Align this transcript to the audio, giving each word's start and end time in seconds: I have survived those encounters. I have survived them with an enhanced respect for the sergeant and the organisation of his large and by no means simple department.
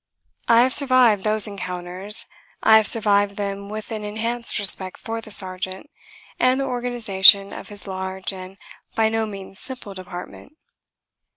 I 0.47 0.63
have 0.63 0.73
survived 0.73 1.23
those 1.23 1.45
encounters. 1.47 2.25
I 2.63 2.77
have 2.77 2.87
survived 2.87 3.35
them 3.37 3.69
with 3.69 3.91
an 3.91 4.03
enhanced 4.03 4.57
respect 4.57 4.97
for 4.99 5.21
the 5.21 5.29
sergeant 5.29 5.91
and 6.39 6.59
the 6.59 6.65
organisation 6.65 7.53
of 7.53 7.69
his 7.69 7.85
large 7.85 8.33
and 8.33 8.57
by 8.95 9.09
no 9.09 9.27
means 9.27 9.59
simple 9.59 9.93
department. 9.93 10.53